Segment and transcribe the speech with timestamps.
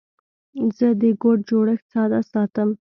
[0.77, 2.69] زه د کوډ جوړښت ساده ساتم.